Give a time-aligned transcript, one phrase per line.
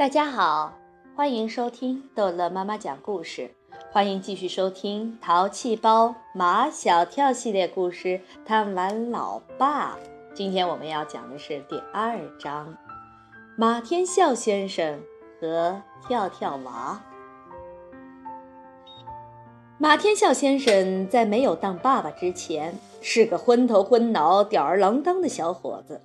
[0.00, 0.72] 大家好，
[1.14, 3.54] 欢迎收听逗乐妈妈讲故事，
[3.92, 8.08] 欢迎继续收听《淘气包马小跳》系列故事
[8.46, 9.90] 《贪玩老爸》。
[10.32, 12.74] 今天我们要讲的是第二章：
[13.58, 15.02] 马天笑先生
[15.38, 17.02] 和跳跳娃。
[19.76, 26.00] 马天笑先生在没有当爸爸之前，是个昏头昏脑、吊儿郎当的小伙子。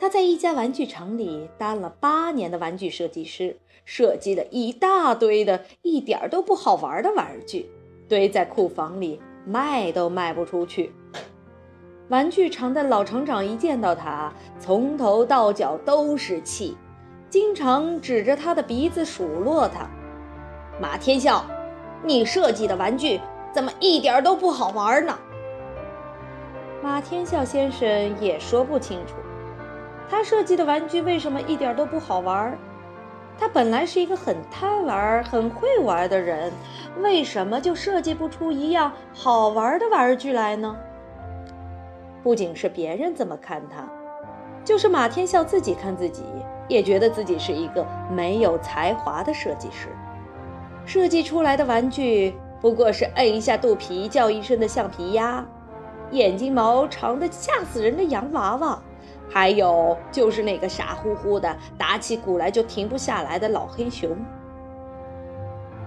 [0.00, 7.70] 他在一家玩具厂里当了八年的玩具设计师，设计了一大堆的一点都不好玩的玩具，
[8.08, 10.90] 堆在库房里，卖都卖不出去。
[12.08, 16.74] 玩具厂的老厂长一见到他，从头到脚都是气，
[17.28, 19.86] 经常指着他的鼻子数落他
[20.80, 21.44] ：“马天笑，
[22.02, 23.20] 你设计的玩具
[23.52, 25.18] 怎么一点都不好玩呢？”
[26.82, 29.14] 马天笑先生也说不清楚。
[30.10, 32.58] 他设计的玩具为什么一点都不好玩？
[33.38, 36.52] 他本来是一个很贪玩、很会玩的人，
[37.00, 40.76] 为什么就设计不出一样好玩的玩具来呢？
[42.22, 43.88] 不仅是别人这么看他，
[44.62, 46.22] 就是马天笑自己看自己，
[46.68, 49.88] 也觉得自己是一个没有才华的设计师。
[50.84, 55.42] 设计出来的玩具不过是摁一下肚皮叫一声的橡皮鸭，
[56.10, 58.82] 眼睛毛长的吓死人的洋娃娃。
[59.30, 64.10] 还有就是那个傻乎乎的打起鼓来就停不下来的老黑熊。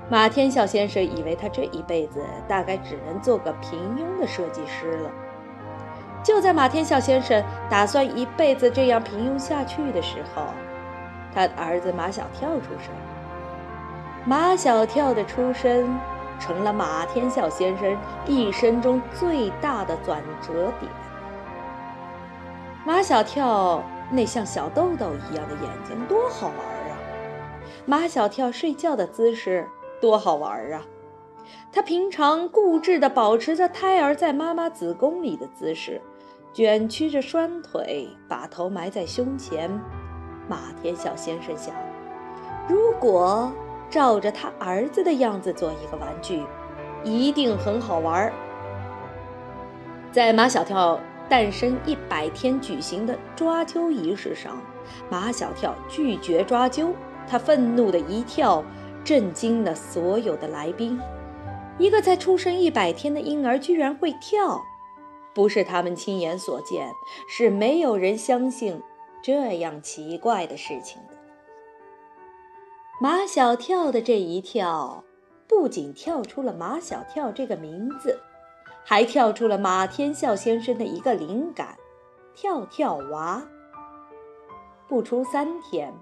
[0.10, 5.10] 马天笑先生以为他这一辈子大概只能做个平庸的设计师了。
[6.24, 10.44] 就在马天笑先生打算一辈子这样平庸下去的时候，
[11.34, 12.94] 他的儿子马小跳出生。
[14.26, 16.00] 马小跳的出生
[16.40, 20.90] 成了马天笑先生一生中最大的转折点。
[22.86, 23.82] 马小跳
[24.12, 26.98] 那像小豆豆一样的眼睛多好玩啊！
[27.86, 29.68] 马小跳睡觉的姿势
[30.02, 30.82] 多好玩啊！
[31.72, 36.02] 他平常固执地保持着胎儿在妈妈子宫里的姿势，
[36.52, 39.72] 卷曲着双腿，把头埋在胸前。
[40.50, 41.74] 马天笑先生想，
[42.68, 43.50] 如果
[43.90, 46.44] 照着他儿子的样子做一个玩具，
[47.04, 48.32] 一定很好玩。
[50.12, 51.00] 在马小跳。
[51.34, 54.62] 诞生一百天举行的抓阄仪式上，
[55.10, 56.94] 马小跳拒绝抓阄，
[57.28, 58.64] 他愤怒的一跳，
[59.04, 61.02] 震惊了所有的来宾。
[61.80, 64.64] 一个才出生一百天的婴儿居然会跳，
[65.34, 66.92] 不是他们亲眼所见，
[67.28, 68.80] 是没有人相信
[69.24, 71.16] 这样奇怪的事情的。
[73.02, 75.04] 马小跳的这一跳，
[75.48, 78.20] 不仅跳出了马小跳这个名字。
[78.84, 81.78] 还跳出了马天笑先生的一个灵感，
[82.36, 83.44] 跳跳娃。
[84.88, 85.94] 不出三天，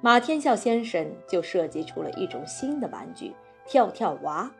[0.00, 3.34] 马天笑先生就设计出了一种新的玩具——
[3.66, 4.50] 跳跳娃。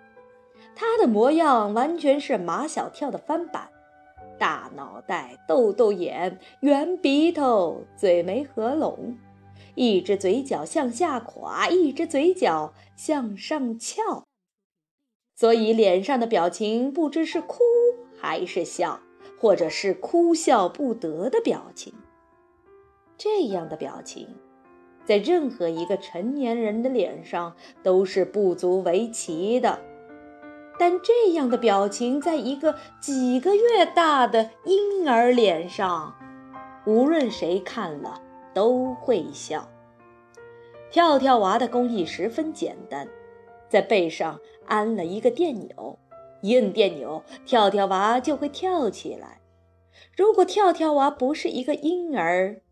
[0.75, 3.69] 它的模样完全是马小跳的翻版：
[4.39, 9.19] 大脑袋、豆豆眼、圆鼻头、嘴没合拢，
[9.75, 14.28] 一只嘴角向下垮，一只嘴角向上翘。
[15.39, 17.61] 所以脸上的表情不知是哭
[18.21, 18.99] 还是笑，
[19.39, 21.95] 或者是哭笑不得的表情。
[23.17, 24.35] 这样的表情，
[25.05, 27.55] 在任何一个成年人的脸上
[27.85, 29.79] 都是不足为奇的，
[30.77, 36.17] 但这样的表情，在一个几个月大的婴儿脸上，
[36.85, 38.21] 无论谁看了
[38.53, 39.69] 都会笑。
[40.91, 43.09] 跳跳娃的工艺十分简单。
[43.69, 45.99] 在背上安了一个电钮，
[46.41, 49.41] 一摁电钮，跳跳娃就会跳起来。
[50.17, 52.63] 如果跳跳娃不是一个婴儿，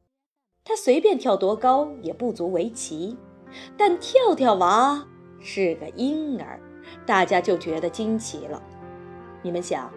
[0.65, 3.17] 他随便跳多高也不足为奇。
[3.77, 5.07] 但跳跳娃
[5.41, 6.61] 是个婴儿，
[7.07, 8.63] 大家就觉得惊奇了。
[9.43, 9.91] 你们想，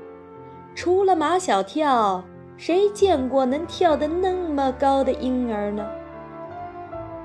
[0.75, 2.23] 除了马小跳，
[2.55, 5.87] 谁见过能跳得那么高的婴儿呢？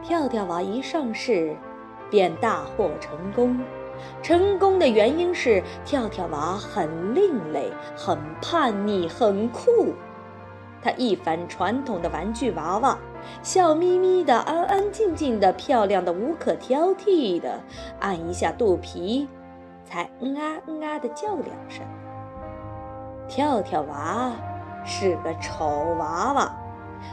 [0.03, 1.55] 跳跳娃一上市。
[2.15, 3.59] 便大获成功，
[4.23, 9.93] 成功的原因是跳跳娃很另类、很叛逆、很酷。
[10.81, 12.97] 他一反传统的玩具娃娃，
[13.43, 17.59] 笑眯眯的、安安静静的、漂亮的无可挑剔的，
[17.99, 19.27] 按一下肚皮，
[19.85, 21.85] 才嗯啊嗯啊的叫两声。
[23.27, 24.31] 跳跳娃
[24.85, 25.67] 是个丑
[25.99, 26.64] 娃娃。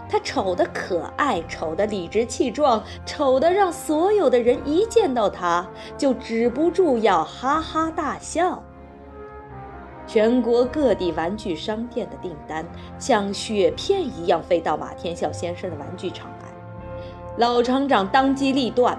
[0.09, 5.67] 他丑得可爱，丑得理直气壮，丑得让所有的人一见到他
[5.97, 8.61] 就止不住要哈哈大笑。
[10.07, 12.65] 全国各地玩具商店的订单
[12.99, 16.47] 像雪片一样飞到马天笑先生的玩具厂来，
[17.37, 18.97] 老厂长当机立断，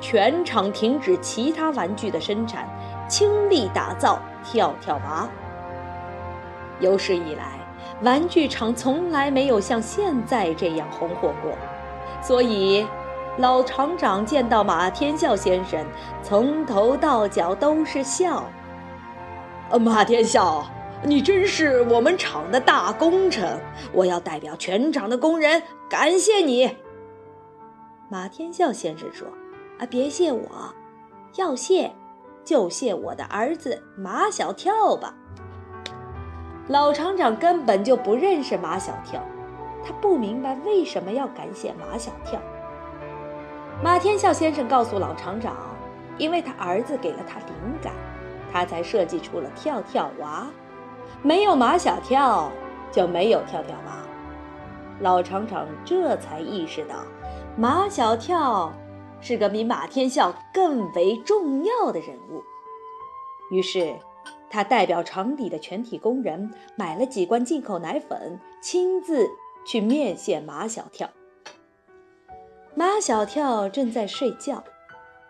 [0.00, 2.66] 全场停止其他玩具的生产，
[3.06, 5.28] 倾力打造跳跳娃。
[6.80, 7.55] 有史以来，
[8.02, 11.52] 玩具厂从来没有像现在这样红火过，
[12.22, 12.86] 所以
[13.38, 15.84] 老厂长见到马天笑先生，
[16.22, 18.44] 从头到脚都是笑。
[19.80, 20.64] 马天笑，
[21.02, 23.58] 你真是我们厂的大功臣，
[23.92, 26.76] 我要代表全厂的工人感谢你。
[28.08, 29.26] 马天笑先生说
[29.80, 30.48] ：“啊，别谢我，
[31.36, 31.90] 要谢
[32.44, 35.14] 就谢我的儿子马小跳吧。”
[36.68, 39.22] 老厂长根本就不认识马小跳，
[39.84, 42.40] 他不明白为什么要感谢马小跳。
[43.82, 45.56] 马天笑先生告诉老厂长，
[46.18, 47.48] 因为他儿子给了他灵
[47.80, 47.92] 感，
[48.52, 50.46] 他才设计出了跳跳娃。
[51.22, 52.50] 没有马小跳，
[52.90, 54.02] 就没有跳跳娃。
[55.00, 56.96] 老厂长这才意识到。
[57.56, 58.72] 马小跳
[59.20, 62.42] 是个比马天笑更为重要的人物，
[63.50, 63.94] 于是
[64.50, 69.28] 他代表厂里的全体工人买了几罐进口奶粉，亲自
[69.66, 71.10] 去面见马小跳。
[72.74, 74.62] 马小跳正在睡觉，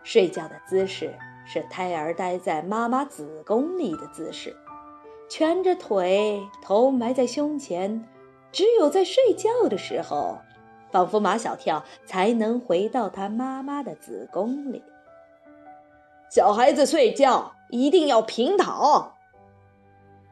[0.03, 1.15] 睡觉的姿势
[1.47, 4.55] 是胎儿待在妈妈子宫里的姿势，
[5.29, 8.05] 蜷着腿，头埋在胸前，
[8.53, 10.39] 只有在睡觉的时候。
[10.93, 14.83] 仿佛马小跳才能回到他妈妈的子宫里。
[16.31, 19.15] 小孩子睡觉一定要平躺。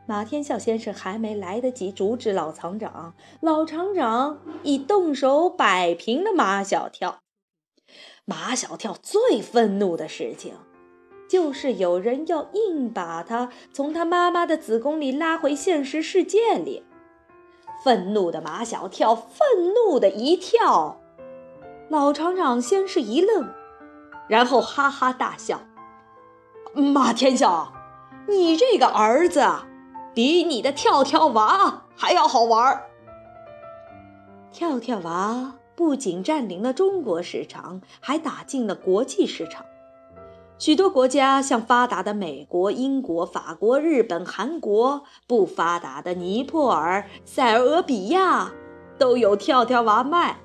[0.07, 7.21] 马天笑先生还没来得及阻止老厂长，老厂长已动手摆平了马小跳。
[8.27, 10.55] 马小跳最愤怒的事情，
[11.29, 16.85] 就是有人要硬把他从他妈妈的子宫里拉回现实世界里。
[17.83, 21.01] 愤怒的马小跳愤怒的一跳，
[21.91, 23.49] 老厂长先是一愣，
[24.29, 25.61] 然后哈哈大笑
[26.75, 27.73] ：“马天笑，
[28.29, 29.45] 你这个儿子
[30.13, 32.83] 比你的跳跳娃还要好玩。
[34.51, 39.65] 跳跳娃不仅占领了中国市场，还打进了国际市场。”
[40.59, 48.53] 许多国家，像发达的美国、英国、法国、日本、韩国，不发达的尼泊尔、塞尔俄比亚，
[48.97, 50.39] 都有跳跳娃卖。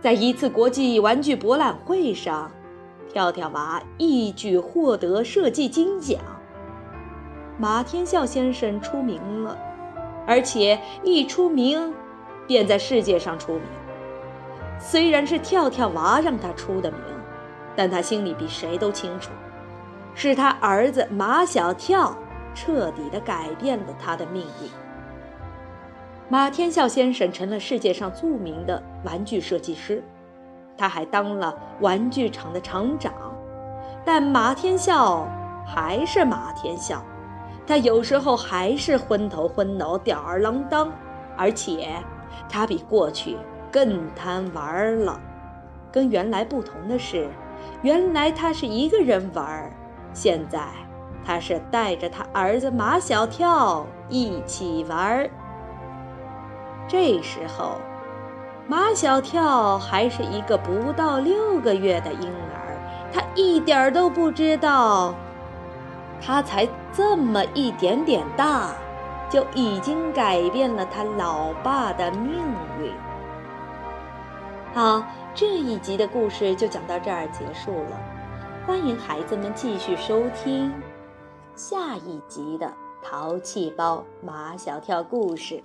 [0.00, 2.50] 在一次国际玩具博览会上，
[3.12, 6.20] 跳跳娃一举获得设计金奖。
[7.58, 9.58] 马天笑先生出名了，
[10.26, 11.92] 而且一出名，
[12.46, 13.62] 便在世界上出名。
[14.78, 17.00] 虽然是跳跳娃让他出的名。
[17.80, 19.30] 但他心里比谁都清楚，
[20.12, 22.12] 是他儿子马小跳
[22.52, 24.68] 彻底的改变了他的命运。
[26.28, 30.02] 马天笑先生成了世界上著名的玩具设计师，
[30.78, 33.12] 他还当了玩具厂的厂长。
[34.04, 35.28] 但马天笑
[35.66, 37.02] 还是马天笑，
[37.66, 40.90] 他有时候还是昏头昏脑、吊儿郎当，
[41.36, 41.88] 而且
[42.48, 43.36] 他比过去
[43.70, 45.20] 更贪玩了。
[45.92, 47.28] 跟原来不同的是。
[47.82, 49.70] 原来他是一个人玩，
[50.12, 50.60] 现在
[51.24, 55.28] 他是带着他儿子马小跳一起玩。
[56.86, 57.72] 这时候，
[58.68, 62.78] 马小跳还是一个不到六个月的婴儿，
[63.10, 65.14] 他一点儿都不知道，
[66.20, 68.74] 他才这么一点点大，
[69.30, 72.34] 就已经改变了他老爸的命
[72.80, 72.92] 运。
[74.72, 75.02] 好。
[75.34, 78.00] 这一集的故事就讲到这儿结束了，
[78.66, 80.72] 欢迎孩子们继续收听
[81.54, 82.66] 下一集的
[83.00, 85.62] 《淘气包马小跳》故事。